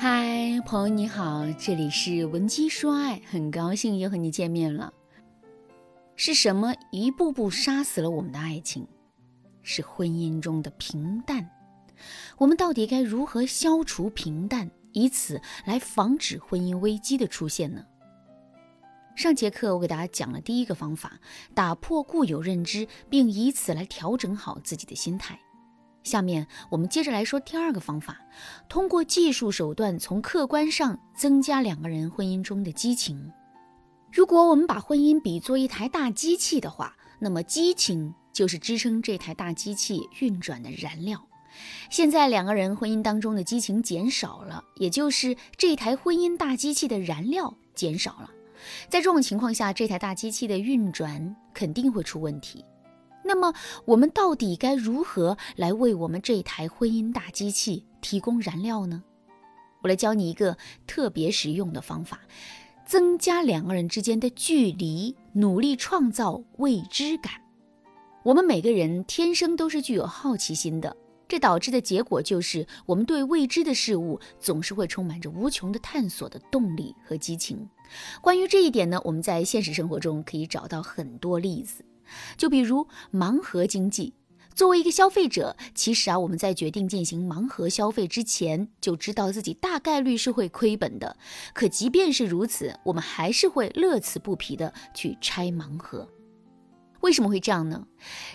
[0.00, 4.92] 嗨，朋友你好，这里是文姬说爱，很高兴又和你见面了。
[6.14, 8.86] 是什么一步步杀死了我们的爱情？
[9.64, 11.50] 是婚姻中的平淡。
[12.36, 17.84] 我们到底该如何消除平淡，以此来防止婚姻危机的出现呢？
[19.16, 21.18] 上节课我给大家讲了第一个方法，
[21.56, 25.40] 打破固有认知，并以此来调整好自己的心态。
[26.08, 28.18] 下面我们接着来说第二个方法，
[28.68, 33.30] 通过技术手段从客观上增加两个人婚姻中的激情。
[34.10, 41.22] 如果我们把婚姻比作一台大机器的话，那么激情就是支撑这台大机器运转的燃料。
[41.90, 48.30] 现在两个人婚姻当中的激情减少了，也就是这台婚姻大机器的燃料减少了。
[48.88, 52.64] 在这种情况下，这台大机器的运转肯定会出问题。
[53.28, 53.52] 那么
[53.84, 59.04] 我们到底该如何来为我们这台婚姻大机器提供燃料呢？
[59.82, 62.20] 我来教你一个特别实用的方法：
[62.86, 67.34] 增加两个人之间的距离，努力创造未知感。
[68.22, 70.96] 我们每个人天生都是具有好奇心的，
[71.28, 77.68] 这导致的结果就是我们对未知的事物总是会充满着无穷的探索的动力和激情。
[78.22, 81.84] 关于这一点呢，我们在现实生活中可以找到很多例子。
[82.36, 84.14] 就比如盲盒经济，
[84.54, 91.16] 作为一个消费者，其实啊，我们在决定进行盲盒消费之前，就知道自己大概率是会亏本的。
[91.54, 96.08] 可即便是如此，我们还是会乐此不疲的去拆盲盒。
[97.00, 97.86] 为什么会这样呢？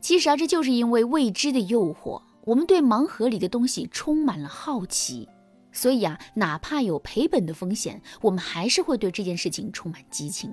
[0.00, 5.28] 其实啊，这就是因为未知的诱惑，我们对盲盒里的东西充满了好奇，
[5.70, 10.52] 所以啊，哪怕有赔本的风险，我们还是会对这件事情充满激情。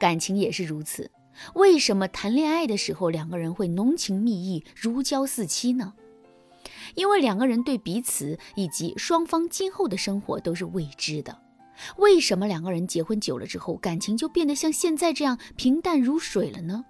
[0.00, 1.08] 感情也是如此。
[1.54, 5.94] 为什么谈恋爱的时候两个人会浓情蜜意、如胶似漆呢？
[6.94, 11.36] 因为两个人对彼此以及双方今后的生活都是未知的。
[11.96, 16.84] 为什么两个人结婚久了之后感情就变得像现在这样平淡如水了呢？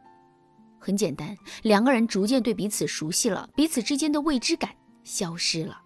[0.78, 4.70] 很简单，两个人逐渐对彼此熟悉了，彼此之间的未知感
[5.04, 5.80] 消失了。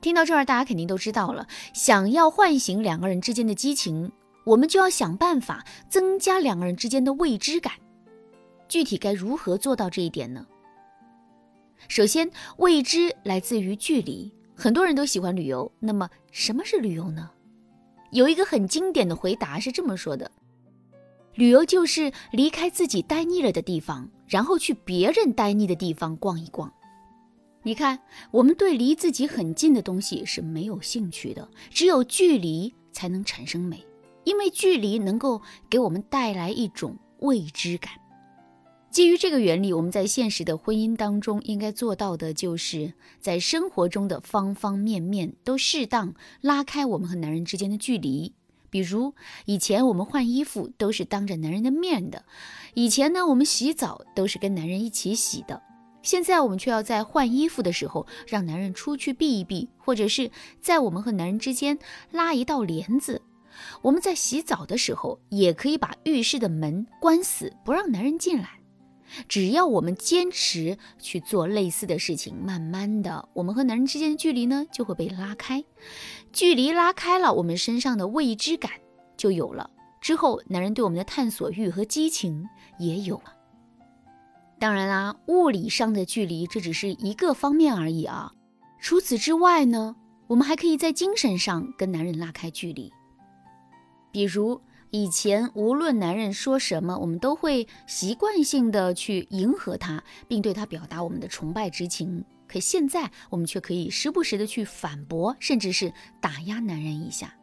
[0.00, 4.10] 听到这儿，大家肯定都知道了，想要唤醒两个人之间的激情。
[4.50, 7.74] 我们就要想办法增加两个人之间的未知感。
[8.68, 10.44] 具体该如何做到这一点呢？
[11.86, 14.32] 首先，未知来自于距离。
[14.56, 17.30] 很多人都喜欢旅游，那么什么是旅游呢？
[18.10, 20.28] 有一个很经典的回答是这么说的：
[21.34, 26.72] 旅游就是离开自己待腻了的地方，然后去别人待腻的地方逛一逛。
[27.62, 28.00] 你看，
[28.32, 33.86] 我们对离自己很近的东西是没有兴趣的，只有距离才能产生美。
[34.30, 37.94] 因为距离能够给我们带来一种未知感。
[38.88, 48.32] 基于这个原理，我们在现实的婚姻当中应该做到的，就是在生活中的方方面面都适当拉开我们和男人之间的距离。
[48.70, 49.14] 比如，
[49.46, 52.20] 以前我们换衣服都是当着男人的面的；
[52.74, 55.60] 以前呢，我们洗澡都是跟男人一起洗的。
[56.02, 60.30] 现在我们却要在换衣服的时候让男人出去避一避，或者是
[60.60, 61.80] 在我们和男人之间
[62.12, 63.19] 拉一道帘子。
[63.82, 68.60] 我们在洗澡的时候，也可以把浴室的门关死，不让男人进来。
[69.26, 75.64] 只要我们坚持去做类似的事情，慢慢的，我们和男人之间的距离呢就会被拉开。
[76.32, 78.70] 距离拉开了，我们身上的未知感
[79.16, 79.68] 就有了。
[80.00, 82.46] 之后，男人对我们的探索欲和激情
[82.78, 83.34] 也有了。
[84.60, 88.30] 当然啦，物理上的距离这只是一个方面而已啊。
[88.78, 89.96] 除此之外呢，
[90.28, 92.92] 我们还可以在精神上跟男人拉开距离。
[94.12, 94.60] 比如
[94.90, 102.24] 以前，无论男人说什么，我们都会习惯性的去迎合他，并对他表达我们的崇拜之情。
[102.48, 107.34] 可现在，我们却可以时不时的去反驳，甚至是打压男人一下。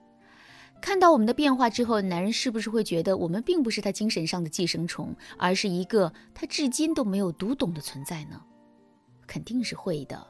[0.81, 8.41] 看到我们的变化之后，男人是不是会觉得我们并不是他精神上的寄生虫，而是一个他至今都没有读懂的存在呢？
[9.25, 10.27] 肯定是会的。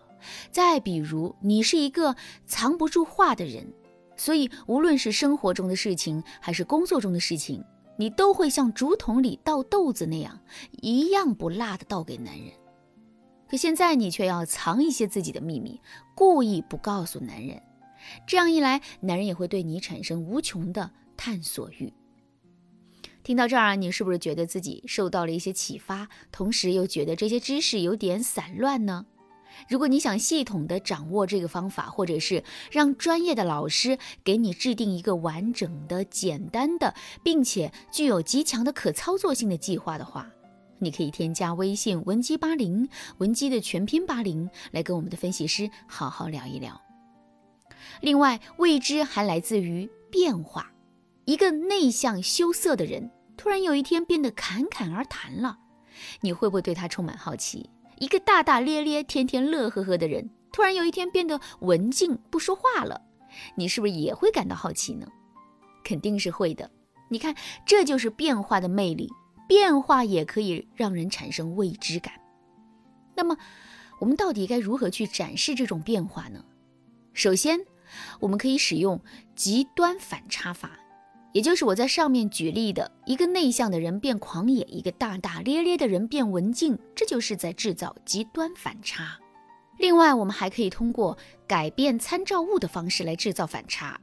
[0.52, 2.16] 再比如，你是一个
[2.46, 3.74] 藏不住话的人。
[4.18, 7.64] 所以，无论是生活中的事情，还是工作中的事情，
[7.98, 10.40] 你都会像竹筒里倒豆子那样，
[10.82, 12.52] 一样不落的倒给男人。
[13.48, 15.80] 可现在，你却要藏一些自己的秘密，
[16.14, 17.62] 故意不告诉男人。
[18.26, 21.94] 这样一来，男人也会对你产生无穷的探索欲。
[23.24, 29.06] 听到这儿，你是不是觉得自己受到了一些启发，同时又觉得这些知识有点散乱呢？
[29.68, 36.94] 如果你想系统的掌握这个方法，或者是让专业的老师给你制定一个完整的、简单的，
[37.24, 40.30] 并且具有极强的可操作性的计划的话，
[40.80, 42.88] 你可以添加微信文姬八零，
[43.18, 46.80] 文姬的全拼八零，来跟我们的分析师好好聊一聊。
[48.02, 50.72] 另外，未知还来自于变化。
[51.26, 55.58] 一个内向羞涩的人，突然有一天变得侃侃而谈了，
[56.22, 57.70] 你会不会对他充满好奇？
[58.00, 63.02] 一个大大咧咧、天天乐呵呵的人，突然有一天变得文静不说话了，
[63.56, 65.08] 你是不是也会感到好奇呢？
[65.84, 66.70] 肯定是会的。
[67.10, 67.36] 你看，
[67.66, 69.10] 这就是变化的魅力，
[69.48, 72.14] 变化也可以让人产生未知感。
[73.16, 73.38] 那么，
[74.00, 76.44] 我们到底该如何去展示这种变化呢？
[77.14, 77.60] 首先，
[78.20, 79.02] 我们可以使用
[79.36, 80.78] 极端反差法，
[81.38, 89.20] 也就是我在上面举例的一个内向的人变狂野，一个大大咧咧的人变文静，这就是在制造极端反差。
[89.78, 94.02] 另外，我们还可以通过改变参照物的方式来制造反差，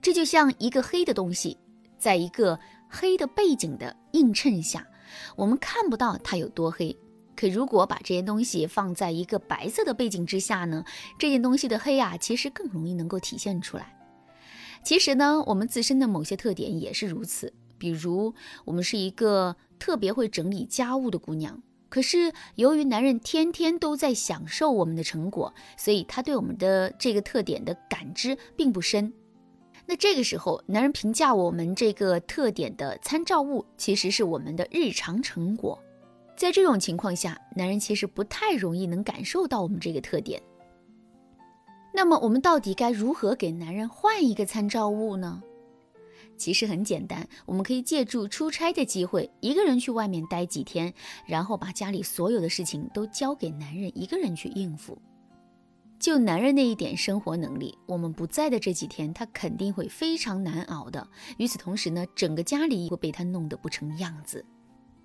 [0.00, 1.58] 这就像一个黑的东西，
[1.98, 2.56] 在一个
[2.88, 4.86] 黑的背景的映衬下，
[5.34, 6.96] 我们看不到它有多黑。
[7.34, 10.84] 可如果把这件东西放在一个白色的背景之下呢？
[11.18, 13.92] 这件东西的黑啊，其实更容易能够体现出来。
[14.86, 17.52] 其实呢，我们自身的某些特点也是如此。
[17.76, 18.32] 比如，
[18.64, 29.12] 我们是一个特别会整理家务的姑娘，可是由于男人天天都在享受我们的成果，所以他对我们的这个特点的感知并不深。
[29.86, 35.76] 那这个时候，男人评价我们这个特点的参照物，其实是我们的日常成果。
[36.36, 40.40] 在这种情况下，男人其实不太容易能感受到我们这个特点。
[41.96, 45.42] 那么，我们到底该如何给男人换一个参照物呢？
[46.36, 50.92] 其实很简单，我们可以借助出差的机会，一个人去外面待几天，
[51.24, 54.98] 然后把家里所有的事情都交给男人一个人去应付。
[55.98, 61.08] 就男人那一点生活能力，我们不在的这几天，他肯定会非常难熬的。
[61.38, 64.44] 与此同时呢，整个家里会被他弄得不成样子。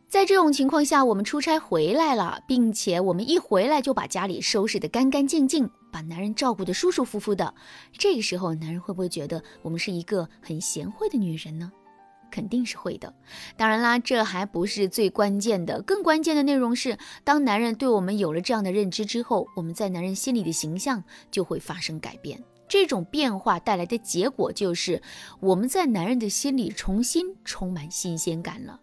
[0.09, 7.53] 在这种情况下，我们出差回来了，并且我们一回来就把家里收拾得干干净净，把男人照顾得舒舒服服的。
[7.91, 11.71] 这个时候，男人会不会觉得我们是一个很贤惠的女人呢？
[12.31, 13.13] 肯定是会的。
[13.57, 22.41] 当然啦，这还不是最关键的，更关键的内容是，当男人对我们有了这样的认知之后，我们在男人心里的形象就会发生改变。
[22.69, 25.01] 这种变化带来的结果就是，
[25.41, 28.79] 我们在男人的心里重新充满新鲜感了。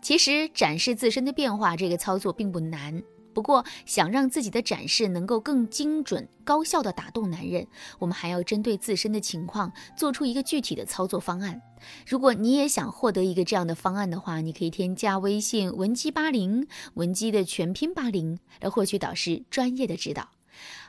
[0.00, 3.02] 其实展示自身的变化这个操作并不难，
[3.38, 7.68] 不过想让自己的展示能够更精准、高效地打动男人，
[8.00, 11.62] 我们还要针对自身的情况做出一个具体的操作方案。
[12.04, 20.30] 如果你也想获得一个这样的方案的话，你可以添加微信文姬八零，文姬的全拼八零，来获取导师专业的指导。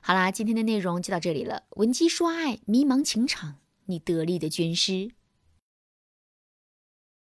[0.02, 1.66] 好啦，今天的内容就到这里了。
[1.76, 5.12] 文姬说爱，迷茫情场，你得力的军师。